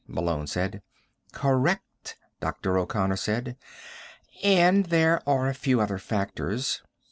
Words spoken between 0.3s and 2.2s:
said. "Correct,"